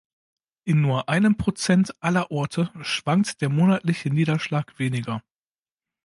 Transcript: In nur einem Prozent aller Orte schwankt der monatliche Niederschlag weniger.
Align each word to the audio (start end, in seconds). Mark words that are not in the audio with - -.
In 0.63 0.81
nur 0.81 1.09
einem 1.09 1.37
Prozent 1.37 1.93
aller 2.01 2.31
Orte 2.31 2.71
schwankt 2.81 3.39
der 3.39 3.49
monatliche 3.49 4.09
Niederschlag 4.09 4.79
weniger. 4.79 5.21